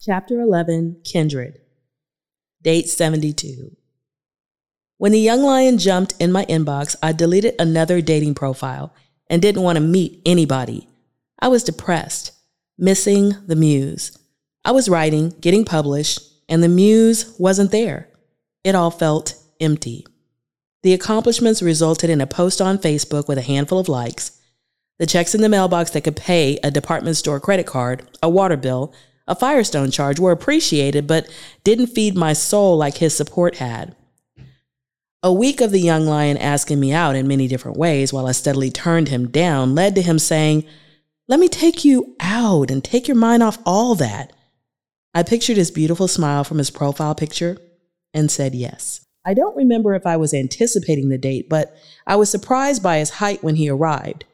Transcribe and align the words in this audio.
Chapter 0.00 0.40
11 0.40 1.00
Kindred. 1.02 1.58
Date 2.62 2.88
72. 2.88 3.76
When 4.96 5.10
the 5.10 5.18
young 5.18 5.42
lion 5.42 5.76
jumped 5.76 6.14
in 6.20 6.30
my 6.30 6.44
inbox, 6.44 6.94
I 7.02 7.10
deleted 7.10 7.56
another 7.58 8.00
dating 8.00 8.36
profile 8.36 8.94
and 9.26 9.42
didn't 9.42 9.62
want 9.62 9.74
to 9.74 9.82
meet 9.82 10.22
anybody. 10.24 10.86
I 11.40 11.48
was 11.48 11.64
depressed, 11.64 12.30
missing 12.78 13.32
the 13.48 13.56
muse. 13.56 14.16
I 14.64 14.70
was 14.70 14.88
writing, 14.88 15.30
getting 15.40 15.64
published, 15.64 16.20
and 16.48 16.62
the 16.62 16.68
muse 16.68 17.34
wasn't 17.36 17.72
there. 17.72 18.08
It 18.62 18.76
all 18.76 18.92
felt 18.92 19.34
empty. 19.60 20.06
The 20.84 20.94
accomplishments 20.94 21.60
resulted 21.60 22.08
in 22.08 22.20
a 22.20 22.26
post 22.28 22.60
on 22.60 22.78
Facebook 22.78 23.26
with 23.26 23.38
a 23.38 23.42
handful 23.42 23.80
of 23.80 23.88
likes, 23.88 24.38
the 25.00 25.06
checks 25.06 25.34
in 25.34 25.40
the 25.40 25.48
mailbox 25.48 25.90
that 25.90 26.04
could 26.04 26.16
pay 26.16 26.60
a 26.62 26.70
department 26.70 27.16
store 27.16 27.40
credit 27.40 27.66
card, 27.66 28.08
a 28.22 28.28
water 28.28 28.56
bill, 28.56 28.94
a 29.28 29.34
Firestone 29.34 29.90
charge 29.90 30.18
were 30.18 30.32
appreciated, 30.32 31.06
but 31.06 31.28
didn't 31.62 31.88
feed 31.88 32.16
my 32.16 32.32
soul 32.32 32.76
like 32.76 32.96
his 32.96 33.14
support 33.14 33.56
had. 33.56 33.94
A 35.22 35.32
week 35.32 35.60
of 35.60 35.70
the 35.70 35.80
young 35.80 36.06
lion 36.06 36.38
asking 36.38 36.80
me 36.80 36.92
out 36.92 37.14
in 37.14 37.28
many 37.28 37.46
different 37.46 37.76
ways 37.76 38.12
while 38.12 38.26
I 38.26 38.32
steadily 38.32 38.70
turned 38.70 39.08
him 39.08 39.28
down 39.28 39.74
led 39.74 39.94
to 39.96 40.02
him 40.02 40.18
saying, 40.18 40.64
Let 41.26 41.40
me 41.40 41.48
take 41.48 41.84
you 41.84 42.16
out 42.20 42.70
and 42.70 42.82
take 42.82 43.06
your 43.06 43.16
mind 43.16 43.42
off 43.42 43.58
all 43.66 43.94
that. 43.96 44.32
I 45.14 45.22
pictured 45.22 45.56
his 45.56 45.70
beautiful 45.70 46.08
smile 46.08 46.44
from 46.44 46.58
his 46.58 46.70
profile 46.70 47.14
picture 47.14 47.58
and 48.14 48.30
said 48.30 48.54
yes. 48.54 49.04
I 49.26 49.34
don't 49.34 49.56
remember 49.56 49.94
if 49.94 50.06
I 50.06 50.16
was 50.16 50.32
anticipating 50.32 51.08
the 51.08 51.18
date, 51.18 51.48
but 51.50 51.76
I 52.06 52.16
was 52.16 52.30
surprised 52.30 52.82
by 52.82 52.98
his 52.98 53.10
height 53.10 53.42
when 53.42 53.56
he 53.56 53.68
arrived. 53.68 54.24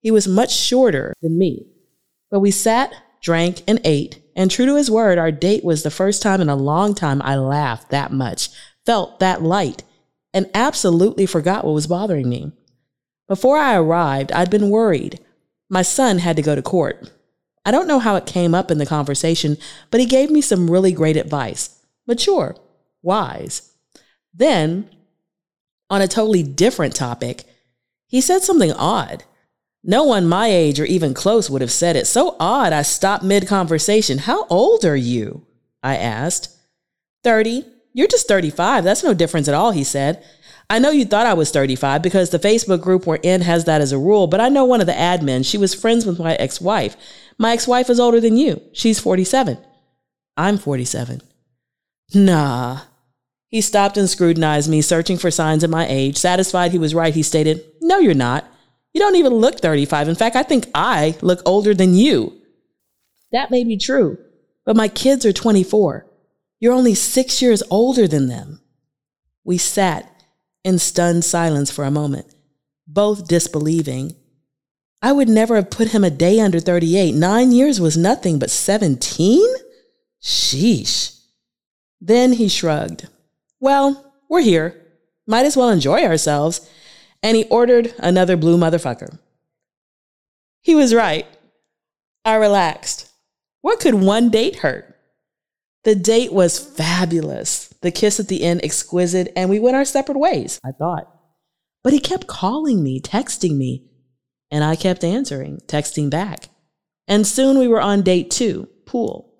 He 0.00 0.10
was 0.10 0.26
much 0.26 0.52
shorter 0.52 1.14
than 1.22 1.38
me. 1.38 1.66
But 2.30 2.40
we 2.40 2.50
sat, 2.50 2.92
drank, 3.22 3.62
and 3.68 3.80
ate, 3.84 4.19
and 4.34 4.50
true 4.50 4.66
to 4.66 4.76
his 4.76 4.90
word, 4.90 5.18
our 5.18 5.30
date 5.30 5.64
was 5.64 5.82
the 5.82 5.90
first 5.90 6.22
time 6.22 6.40
in 6.40 6.48
a 6.48 6.56
long 6.56 6.94
time 6.94 7.20
I 7.22 7.36
laughed 7.36 7.90
that 7.90 8.12
much, 8.12 8.48
felt 8.86 9.20
that 9.20 9.42
light, 9.42 9.82
and 10.32 10.48
absolutely 10.54 11.26
forgot 11.26 11.64
what 11.64 11.74
was 11.74 11.86
bothering 11.86 12.28
me. 12.28 12.52
Before 13.28 13.58
I 13.58 13.76
arrived, 13.76 14.32
I'd 14.32 14.50
been 14.50 14.70
worried. 14.70 15.20
My 15.68 15.82
son 15.82 16.18
had 16.18 16.36
to 16.36 16.42
go 16.42 16.54
to 16.54 16.62
court. 16.62 17.10
I 17.64 17.70
don't 17.70 17.86
know 17.86 17.98
how 17.98 18.16
it 18.16 18.26
came 18.26 18.54
up 18.54 18.70
in 18.70 18.78
the 18.78 18.86
conversation, 18.86 19.56
but 19.90 20.00
he 20.00 20.06
gave 20.06 20.30
me 20.30 20.40
some 20.40 20.70
really 20.70 20.92
great 20.92 21.16
advice. 21.16 21.78
Mature, 22.06 22.56
wise. 23.02 23.72
Then, 24.32 24.90
on 25.88 26.02
a 26.02 26.08
totally 26.08 26.42
different 26.42 26.94
topic, 26.94 27.44
he 28.06 28.20
said 28.20 28.42
something 28.42 28.72
odd. 28.72 29.24
No 29.82 30.04
one 30.04 30.28
my 30.28 30.48
age 30.48 30.78
or 30.78 30.84
even 30.84 31.14
close 31.14 31.48
would 31.48 31.62
have 31.62 31.72
said 31.72 31.96
it. 31.96 32.06
So 32.06 32.36
odd, 32.38 32.72
I 32.72 32.82
stopped 32.82 33.24
mid 33.24 33.46
conversation. 33.48 34.18
How 34.18 34.46
old 34.46 34.84
are 34.84 34.96
you? 34.96 35.46
I 35.82 35.96
asked. 35.96 36.56
30. 37.24 37.64
You're 37.92 38.06
just 38.06 38.28
35. 38.28 38.84
That's 38.84 39.02
no 39.02 39.14
difference 39.14 39.48
at 39.48 39.54
all, 39.54 39.72
he 39.72 39.84
said. 39.84 40.24
I 40.68 40.78
know 40.78 40.90
you 40.90 41.04
thought 41.04 41.26
I 41.26 41.34
was 41.34 41.50
35 41.50 42.00
because 42.00 42.30
the 42.30 42.38
Facebook 42.38 42.80
group 42.80 43.06
we're 43.06 43.16
in 43.16 43.40
has 43.40 43.64
that 43.64 43.80
as 43.80 43.90
a 43.90 43.98
rule, 43.98 44.28
but 44.28 44.40
I 44.40 44.48
know 44.48 44.64
one 44.64 44.80
of 44.80 44.86
the 44.86 44.92
admins. 44.92 45.46
She 45.50 45.58
was 45.58 45.74
friends 45.74 46.06
with 46.06 46.20
my 46.20 46.34
ex 46.34 46.60
wife. 46.60 46.96
My 47.38 47.52
ex 47.52 47.66
wife 47.66 47.90
is 47.90 47.98
older 47.98 48.20
than 48.20 48.36
you. 48.36 48.62
She's 48.72 49.00
47. 49.00 49.58
I'm 50.36 50.58
47. 50.58 51.22
Nah. 52.14 52.82
He 53.48 53.60
stopped 53.60 53.96
and 53.96 54.08
scrutinized 54.08 54.70
me, 54.70 54.80
searching 54.80 55.18
for 55.18 55.30
signs 55.30 55.64
of 55.64 55.70
my 55.70 55.86
age. 55.88 56.16
Satisfied 56.16 56.70
he 56.70 56.78
was 56.78 56.94
right, 56.94 57.14
he 57.14 57.22
stated, 57.22 57.64
No, 57.80 57.98
you're 57.98 58.14
not. 58.14 58.49
You 58.92 59.00
don't 59.00 59.16
even 59.16 59.34
look 59.34 59.60
35. 59.60 60.08
In 60.08 60.14
fact, 60.14 60.36
I 60.36 60.42
think 60.42 60.68
I 60.74 61.16
look 61.20 61.40
older 61.46 61.74
than 61.74 61.94
you. 61.94 62.40
That 63.32 63.50
may 63.50 63.62
be 63.64 63.76
true, 63.76 64.18
but 64.64 64.76
my 64.76 64.88
kids 64.88 65.24
are 65.24 65.32
24. 65.32 66.06
You're 66.58 66.72
only 66.72 66.94
six 66.94 67.40
years 67.40 67.62
older 67.70 68.08
than 68.08 68.28
them. 68.28 68.60
We 69.44 69.58
sat 69.58 70.10
in 70.64 70.78
stunned 70.78 71.24
silence 71.24 71.70
for 71.70 71.84
a 71.84 71.90
moment, 71.90 72.34
both 72.86 73.28
disbelieving. 73.28 74.16
I 75.00 75.12
would 75.12 75.28
never 75.28 75.56
have 75.56 75.70
put 75.70 75.88
him 75.88 76.04
a 76.04 76.10
day 76.10 76.40
under 76.40 76.60
38. 76.60 77.14
Nine 77.14 77.52
years 77.52 77.80
was 77.80 77.96
nothing, 77.96 78.38
but 78.38 78.50
17? 78.50 79.40
Sheesh. 80.22 81.18
Then 82.00 82.34
he 82.34 82.48
shrugged. 82.48 83.08
Well, 83.60 84.12
we're 84.28 84.42
here. 84.42 84.76
Might 85.26 85.46
as 85.46 85.56
well 85.56 85.70
enjoy 85.70 86.04
ourselves 86.04 86.68
and 87.22 87.36
he 87.36 87.44
ordered 87.44 87.94
another 87.98 88.36
blue 88.36 88.56
motherfucker. 88.56 89.18
He 90.62 90.74
was 90.74 90.94
right. 90.94 91.26
I 92.24 92.34
relaxed. 92.34 93.10
What 93.62 93.80
could 93.80 93.94
one 93.94 94.30
date 94.30 94.56
hurt? 94.56 94.96
The 95.84 95.94
date 95.94 96.32
was 96.32 96.58
fabulous. 96.58 97.68
The 97.80 97.90
kiss 97.90 98.20
at 98.20 98.28
the 98.28 98.42
end 98.42 98.62
exquisite, 98.62 99.32
and 99.34 99.48
we 99.48 99.58
went 99.58 99.76
our 99.76 99.86
separate 99.86 100.18
ways, 100.18 100.60
I 100.62 100.72
thought. 100.72 101.10
But 101.82 101.94
he 101.94 102.00
kept 102.00 102.26
calling 102.26 102.82
me, 102.82 103.00
texting 103.00 103.56
me, 103.56 103.86
and 104.50 104.62
I 104.62 104.76
kept 104.76 105.02
answering, 105.02 105.60
texting 105.66 106.10
back. 106.10 106.50
And 107.08 107.26
soon 107.26 107.58
we 107.58 107.68
were 107.68 107.80
on 107.80 108.02
date 108.02 108.30
two, 108.30 108.68
pool. 108.84 109.34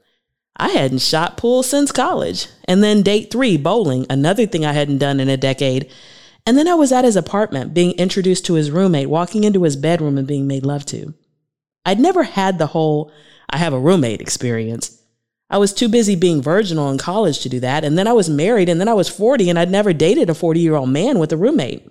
I 0.56 0.68
hadn't 0.68 1.00
shot 1.00 1.36
pool 1.36 1.62
since 1.62 1.92
college. 1.92 2.46
And 2.64 2.82
then 2.82 3.02
date 3.02 3.30
three, 3.30 3.56
bowling, 3.56 4.06
another 4.08 4.46
thing 4.46 4.64
I 4.64 4.72
hadn't 4.72 4.98
done 4.98 5.20
in 5.20 5.28
a 5.28 5.36
decade. 5.36 5.90
And 6.46 6.56
then 6.56 6.68
I 6.68 6.74
was 6.74 6.92
at 6.92 7.04
his 7.04 7.16
apartment, 7.16 7.74
being 7.74 7.92
introduced 7.92 8.46
to 8.46 8.54
his 8.54 8.70
roommate, 8.70 9.08
walking 9.08 9.44
into 9.44 9.62
his 9.62 9.76
bedroom 9.76 10.18
and 10.18 10.26
being 10.26 10.46
made 10.46 10.64
love 10.64 10.86
to. 10.86 11.14
I'd 11.84 12.00
never 12.00 12.22
had 12.22 12.58
the 12.58 12.68
whole 12.68 13.12
I 13.48 13.58
have 13.58 13.72
a 13.72 13.80
roommate 13.80 14.20
experience. 14.20 14.96
I 15.48 15.58
was 15.58 15.74
too 15.74 15.88
busy 15.88 16.14
being 16.14 16.40
virginal 16.40 16.90
in 16.90 16.98
college 16.98 17.40
to 17.40 17.48
do 17.48 17.60
that. 17.60 17.84
And 17.84 17.98
then 17.98 18.06
I 18.06 18.12
was 18.12 18.30
married, 18.30 18.68
and 18.68 18.80
then 18.80 18.88
I 18.88 18.94
was 18.94 19.08
40, 19.08 19.50
and 19.50 19.58
I'd 19.58 19.70
never 19.70 19.92
dated 19.92 20.30
a 20.30 20.34
40 20.34 20.60
year 20.60 20.76
old 20.76 20.90
man 20.90 21.18
with 21.18 21.32
a 21.32 21.36
roommate. 21.36 21.90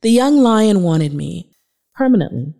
The 0.00 0.10
young 0.10 0.38
lion 0.38 0.82
wanted 0.82 1.12
me 1.12 1.52
permanently. 1.94 2.54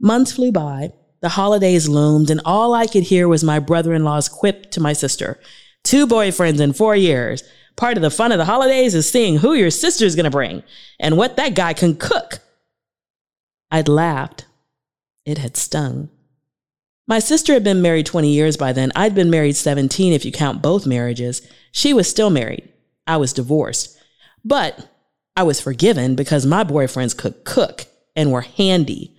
Months 0.00 0.32
flew 0.32 0.50
by, 0.50 0.92
the 1.20 1.30
holidays 1.30 1.88
loomed, 1.88 2.30
and 2.30 2.40
all 2.44 2.74
I 2.74 2.86
could 2.86 3.04
hear 3.04 3.28
was 3.28 3.44
my 3.44 3.58
brother 3.58 3.94
in 3.94 4.04
law's 4.04 4.28
quip 4.28 4.70
to 4.72 4.80
my 4.80 4.92
sister 4.92 5.38
Two 5.84 6.06
boyfriends 6.06 6.60
in 6.60 6.72
four 6.72 6.96
years. 6.96 7.44
Part 7.76 7.96
of 7.96 8.02
the 8.02 8.10
fun 8.10 8.32
of 8.32 8.38
the 8.38 8.44
holidays 8.44 8.94
is 8.94 9.10
seeing 9.10 9.38
who 9.38 9.54
your 9.54 9.70
sister's 9.70 10.14
gonna 10.14 10.30
bring 10.30 10.62
and 11.00 11.16
what 11.16 11.36
that 11.36 11.54
guy 11.54 11.72
can 11.72 11.96
cook. 11.96 12.40
I'd 13.70 13.88
laughed. 13.88 14.46
It 15.24 15.38
had 15.38 15.56
stung. 15.56 16.10
My 17.06 17.18
sister 17.18 17.52
had 17.52 17.64
been 17.64 17.82
married 17.82 18.06
20 18.06 18.30
years 18.30 18.56
by 18.56 18.72
then. 18.72 18.92
I'd 18.96 19.14
been 19.14 19.30
married 19.30 19.56
17 19.56 20.12
if 20.12 20.24
you 20.24 20.32
count 20.32 20.62
both 20.62 20.86
marriages. 20.86 21.42
She 21.72 21.92
was 21.92 22.08
still 22.08 22.30
married. 22.30 22.68
I 23.06 23.16
was 23.18 23.32
divorced. 23.32 23.98
But 24.44 24.88
I 25.36 25.42
was 25.42 25.60
forgiven 25.60 26.14
because 26.14 26.46
my 26.46 26.64
boyfriends 26.64 27.16
could 27.16 27.44
cook 27.44 27.86
and 28.14 28.30
were 28.30 28.42
handy. 28.42 29.13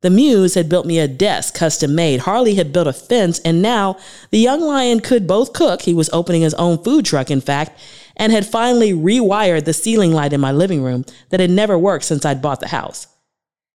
The 0.00 0.10
Muse 0.10 0.54
had 0.54 0.68
built 0.68 0.86
me 0.86 1.00
a 1.00 1.08
desk 1.08 1.54
custom 1.54 1.94
made. 1.94 2.20
Harley 2.20 2.54
had 2.54 2.72
built 2.72 2.86
a 2.86 2.92
fence, 2.92 3.40
and 3.40 3.60
now 3.60 3.96
the 4.30 4.38
young 4.38 4.60
lion 4.60 5.00
could 5.00 5.26
both 5.26 5.52
cook. 5.52 5.82
He 5.82 5.94
was 5.94 6.08
opening 6.12 6.42
his 6.42 6.54
own 6.54 6.82
food 6.84 7.04
truck, 7.04 7.32
in 7.32 7.40
fact, 7.40 7.78
and 8.16 8.30
had 8.30 8.46
finally 8.46 8.92
rewired 8.92 9.64
the 9.64 9.72
ceiling 9.72 10.12
light 10.12 10.32
in 10.32 10.40
my 10.40 10.52
living 10.52 10.82
room 10.82 11.04
that 11.30 11.40
had 11.40 11.50
never 11.50 11.76
worked 11.76 12.04
since 12.04 12.24
I'd 12.24 12.42
bought 12.42 12.60
the 12.60 12.68
house. 12.68 13.08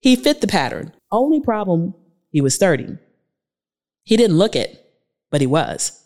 He 0.02 0.18
fit 0.18 0.42
the 0.42 0.48
pattern. 0.48 0.94
Only 1.10 1.40
problem, 1.40 1.94
he 2.32 2.42
was 2.42 2.58
30. 2.58 2.98
He 4.04 4.18
didn't 4.18 4.38
look 4.38 4.58
it, 4.58 4.92
but 5.30 5.42
he 5.42 5.48
was. 5.48 6.04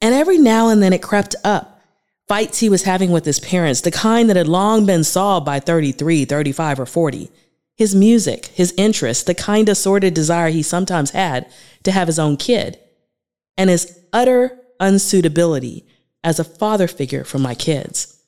And 0.00 0.14
every 0.14 0.38
now 0.38 0.68
and 0.68 0.82
then 0.82 0.92
it 0.92 1.02
crept 1.02 1.36
up. 1.44 1.80
Fights 2.26 2.58
he 2.58 2.68
was 2.68 2.82
having 2.82 3.10
with 3.10 3.24
his 3.24 3.40
parents, 3.40 3.82
the 3.82 3.90
kind 3.90 4.28
that 4.28 4.36
had 4.36 4.48
long 4.48 4.84
been 4.84 5.04
solved 5.04 5.46
by 5.46 5.60
33, 5.60 6.24
35, 6.24 6.80
or 6.80 6.86
40 6.86 7.30
his 7.78 7.94
music, 7.94 8.46
his 8.46 8.74
interests, 8.76 9.22
the 9.22 9.34
kind 9.34 9.68
of 9.68 9.76
sordid 9.76 10.12
desire 10.12 10.50
he 10.50 10.62
sometimes 10.62 11.12
had 11.12 11.46
to 11.84 11.92
have 11.92 12.08
his 12.08 12.18
own 12.18 12.36
kid, 12.36 12.76
and 13.56 13.70
his 13.70 14.00
utter 14.12 14.58
unsuitability 14.80 15.84
as 16.24 16.40
a 16.40 16.44
father 16.44 16.88
figure 16.88 17.22
for 17.22 17.38
my 17.38 17.54
kids. 17.54 18.20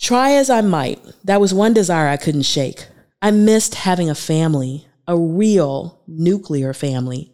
Try 0.00 0.32
as 0.32 0.48
I 0.48 0.60
might, 0.60 1.04
that 1.24 1.40
was 1.40 1.52
one 1.52 1.74
desire 1.74 2.08
I 2.08 2.16
couldn't 2.16 2.42
shake. 2.42 2.86
I 3.20 3.32
missed 3.32 3.74
having 3.74 4.08
a 4.08 4.14
family, 4.14 4.86
a 5.08 5.18
real 5.18 6.00
nuclear 6.06 6.72
family. 6.72 7.32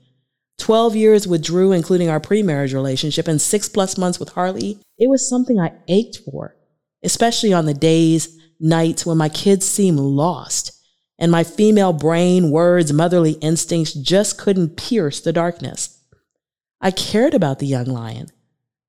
12 0.58 0.96
years 0.96 1.28
with 1.28 1.42
Drew, 1.42 1.72
including 1.72 2.08
our 2.08 2.20
pre 2.20 2.42
marriage 2.42 2.72
relationship, 2.72 3.28
and 3.28 3.40
six 3.40 3.68
plus 3.68 3.98
months 3.98 4.18
with 4.18 4.30
Harley, 4.30 4.78
it 4.98 5.10
was 5.10 5.28
something 5.28 5.60
I 5.60 5.72
ached 5.88 6.20
for, 6.30 6.56
especially 7.02 7.52
on 7.52 7.66
the 7.66 7.74
days 7.74 8.38
nights 8.60 9.04
when 9.04 9.18
my 9.18 9.28
kids 9.28 9.66
seemed 9.66 9.98
lost 9.98 10.72
and 11.18 11.30
my 11.30 11.44
female 11.44 11.92
brain, 11.92 12.50
words, 12.50 12.92
motherly 12.92 13.32
instincts 13.32 13.92
just 13.92 14.38
couldn't 14.38 14.76
pierce 14.76 15.20
the 15.20 15.32
darkness. 15.32 16.02
I 16.80 16.90
cared 16.90 17.34
about 17.34 17.58
the 17.58 17.66
young 17.66 17.84
lion, 17.84 18.28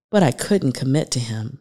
but 0.09 0.23
I 0.23 0.31
couldn't 0.31 0.71
commit 0.71 1.12
to 1.12 1.19
him. 1.19 1.59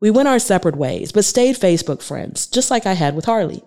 We 0.00 0.10
went 0.10 0.28
our 0.28 0.40
separate 0.40 0.76
ways, 0.76 1.12
but 1.12 1.24
stayed 1.24 1.56
Facebook 1.56 2.02
friends, 2.02 2.46
just 2.48 2.70
like 2.70 2.84
I 2.84 2.94
had 2.94 3.14
with 3.14 3.26
Harley. 3.26 3.62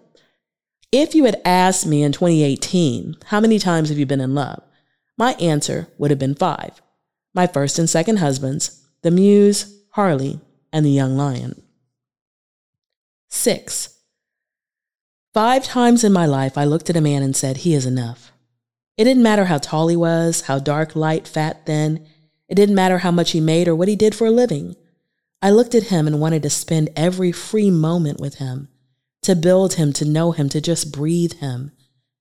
If 0.91 1.15
you 1.15 1.23
had 1.25 1.41
asked 1.45 1.85
me 1.85 2.03
in 2.03 2.11
2018, 2.11 3.17
how 3.27 3.39
many 3.39 3.57
times 3.57 3.89
have 3.89 3.97
you 3.97 4.06
been 4.06 4.21
in 4.21 4.35
love? 4.35 4.61
My 5.17 5.33
answer 5.33 5.88
would 5.97 6.11
have 6.11 6.19
been 6.19 6.35
five 6.35 6.81
my 7.33 7.45
first 7.45 7.77
and 7.77 7.89
second 7.89 8.17
husbands, 8.17 8.83
the 9.03 9.11
Muse, 9.11 9.83
Harley, 9.91 10.39
and 10.73 10.83
the 10.83 10.89
young 10.89 11.15
lion. 11.15 11.61
Six. 13.29 13.95
Five 15.33 15.63
times 15.63 16.03
in 16.03 16.11
my 16.11 16.25
life, 16.25 16.57
I 16.57 16.65
looked 16.65 16.89
at 16.89 16.97
a 16.97 17.01
man 17.01 17.21
and 17.21 17.35
said, 17.35 17.57
He 17.57 17.75
is 17.75 17.85
enough. 17.85 18.31
It 18.97 19.03
didn't 19.05 19.23
matter 19.23 19.45
how 19.45 19.59
tall 19.59 19.87
he 19.87 19.95
was, 19.95 20.41
how 20.41 20.59
dark, 20.59 20.95
light, 20.95 21.27
fat, 21.27 21.65
thin. 21.65 22.05
It 22.49 22.55
didn't 22.55 22.75
matter 22.75 22.97
how 22.97 23.11
much 23.11 23.31
he 23.31 23.39
made 23.39 23.67
or 23.67 23.75
what 23.75 23.87
he 23.87 23.95
did 23.95 24.15
for 24.15 24.27
a 24.27 24.31
living. 24.31 24.75
I 25.41 25.51
looked 25.51 25.75
at 25.75 25.83
him 25.83 26.07
and 26.07 26.19
wanted 26.19 26.43
to 26.43 26.49
spend 26.49 26.89
every 26.95 27.31
free 27.31 27.69
moment 27.69 28.19
with 28.19 28.35
him, 28.35 28.67
to 29.21 29.35
build 29.35 29.75
him, 29.75 29.93
to 29.93 30.05
know 30.05 30.31
him, 30.31 30.49
to 30.49 30.59
just 30.59 30.91
breathe 30.91 31.33
him. 31.33 31.71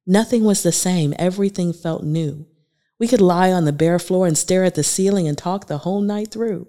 Nothing 0.06 0.44
was 0.44 0.62
the 0.62 0.72
same. 0.72 1.14
Everything 1.18 1.72
felt 1.72 2.04
new. 2.04 2.46
We 2.98 3.08
could 3.08 3.20
lie 3.20 3.50
on 3.50 3.64
the 3.64 3.72
bare 3.72 3.98
floor 3.98 4.26
and 4.26 4.36
stare 4.36 4.64
at 4.64 4.74
the 4.74 4.84
ceiling 4.84 5.26
and 5.26 5.36
talk 5.36 5.66
the 5.66 5.78
whole 5.78 6.00
night 6.00 6.30
through. 6.30 6.68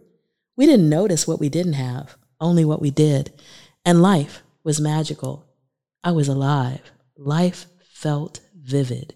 We 0.55 0.65
didn't 0.65 0.89
notice 0.89 1.27
what 1.27 1.39
we 1.39 1.49
didn't 1.49 1.73
have, 1.73 2.17
only 2.39 2.65
what 2.65 2.81
we 2.81 2.89
did. 2.89 3.31
And 3.89 4.03
life 4.03 4.43
was 4.63 4.79
magical. 4.79 5.47
I 6.03 6.11
was 6.11 6.27
alive. 6.27 6.91
Life 7.17 7.65
felt 7.81 8.39
vivid. 8.55 9.15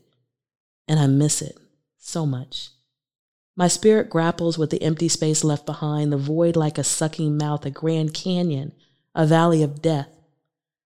And 0.88 1.00
I 1.00 1.06
miss 1.06 1.44
it 1.44 1.60
so 2.00 2.26
much. 2.26 2.70
My 3.56 3.68
spirit 3.68 4.10
grapples 4.10 4.58
with 4.58 4.72
the 4.72 4.82
empty 4.82 5.10
space 5.10 5.44
left 5.44 5.68
behind, 5.68 6.12
the 6.12 6.18
void 6.18 6.56
like 6.56 6.80
a 6.80 6.84
sucking 6.84 7.38
mouth, 7.38 7.68
a 7.68 7.70
grand 7.70 8.16
canyon, 8.16 8.72
a 9.14 9.28
valley 9.28 9.62
of 9.62 9.80
death. 9.80 10.10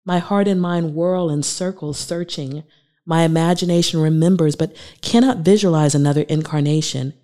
My 0.06 0.20
heart 0.20 0.48
and 0.48 0.62
mind 0.62 0.96
whirl 0.96 1.30
in 1.30 1.44
circles, 1.44 2.00
searching. 2.00 2.64
My 3.06 3.24
imagination 3.24 4.00
remembers, 4.00 4.56
but 4.56 4.74
cannot 5.02 5.40
visualize 5.40 5.94
another 5.94 6.22
incarnation. 6.22 7.16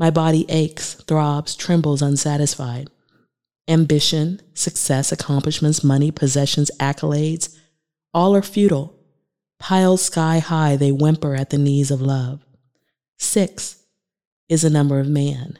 My 0.00 0.10
body 0.10 0.46
aches, 0.48 0.94
throbs, 0.94 1.54
trembles, 1.54 2.02
unsatisfied. 2.02 2.90
Ambition, 3.68 4.40
success, 4.54 5.10
accomplishments, 5.10 5.82
money, 5.82 6.10
possessions, 6.10 6.70
accolades, 6.78 7.56
all 8.14 8.34
are 8.34 8.42
futile. 8.42 8.94
Piled 9.58 10.00
sky 10.00 10.38
high, 10.38 10.76
they 10.76 10.92
whimper 10.92 11.34
at 11.34 11.50
the 11.50 11.58
knees 11.58 11.90
of 11.90 12.00
love. 12.00 12.44
Six 13.18 13.82
is 14.48 14.64
a 14.64 14.70
number 14.70 15.00
of 15.00 15.08
man, 15.08 15.58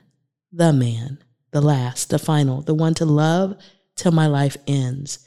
the 0.52 0.72
man, 0.72 1.18
the 1.50 1.60
last, 1.60 2.10
the 2.10 2.18
final, 2.18 2.60
the 2.62 2.74
one 2.74 2.94
to 2.94 3.04
love 3.04 3.56
till 3.96 4.12
my 4.12 4.26
life 4.26 4.56
ends. 4.66 5.26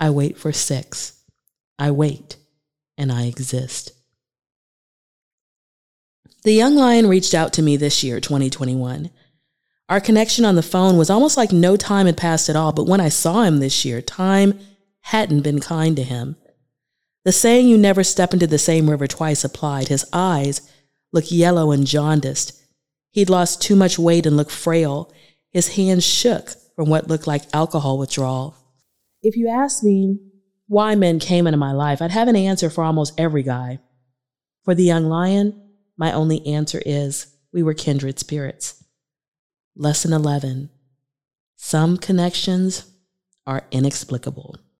I 0.00 0.10
wait 0.10 0.38
for 0.38 0.52
six. 0.52 1.22
I 1.78 1.90
wait 1.90 2.36
and 2.98 3.12
I 3.12 3.24
exist. 3.24 3.92
The 6.42 6.52
young 6.52 6.74
lion 6.74 7.06
reached 7.06 7.34
out 7.34 7.52
to 7.54 7.62
me 7.62 7.76
this 7.76 8.02
year, 8.02 8.18
2021. 8.20 9.10
Our 9.90 10.00
connection 10.00 10.44
on 10.44 10.54
the 10.54 10.62
phone 10.62 10.96
was 10.96 11.10
almost 11.10 11.36
like 11.36 11.50
no 11.50 11.76
time 11.76 12.06
had 12.06 12.16
passed 12.16 12.48
at 12.48 12.54
all, 12.54 12.70
but 12.70 12.86
when 12.86 13.00
I 13.00 13.08
saw 13.08 13.42
him 13.42 13.58
this 13.58 13.84
year, 13.84 14.00
time 14.00 14.56
hadn't 15.00 15.40
been 15.40 15.58
kind 15.58 15.96
to 15.96 16.04
him. 16.04 16.36
The 17.24 17.32
saying 17.32 17.68
you 17.68 17.76
never 17.76 18.04
step 18.04 18.32
into 18.32 18.46
the 18.46 18.56
same 18.56 18.88
river 18.88 19.08
twice 19.08 19.42
applied. 19.42 19.88
His 19.88 20.06
eyes 20.12 20.60
looked 21.12 21.32
yellow 21.32 21.72
and 21.72 21.88
jaundiced. 21.88 22.52
He'd 23.10 23.28
lost 23.28 23.60
too 23.60 23.74
much 23.74 23.98
weight 23.98 24.26
and 24.26 24.36
looked 24.36 24.52
frail. 24.52 25.12
His 25.50 25.74
hands 25.74 26.06
shook 26.06 26.50
from 26.76 26.88
what 26.88 27.08
looked 27.08 27.26
like 27.26 27.52
alcohol 27.52 27.98
withdrawal. 27.98 28.54
If 29.22 29.36
you 29.36 29.48
asked 29.48 29.82
me 29.82 30.20
why 30.68 30.94
men 30.94 31.18
came 31.18 31.48
into 31.48 31.58
my 31.58 31.72
life, 31.72 32.00
I'd 32.00 32.12
have 32.12 32.28
an 32.28 32.36
answer 32.36 32.70
for 32.70 32.84
almost 32.84 33.18
every 33.18 33.42
guy. 33.42 33.80
For 34.62 34.72
the 34.72 34.84
young 34.84 35.06
lion, 35.06 35.60
my 35.96 36.12
only 36.12 36.46
answer 36.46 36.80
is 36.86 37.26
we 37.52 37.64
were 37.64 37.74
kindred 37.74 38.20
spirits. 38.20 38.79
Lesson 39.76 40.12
11 40.12 40.68
Some 41.56 41.96
connections 41.96 42.90
are 43.46 43.62
inexplicable. 43.70 44.60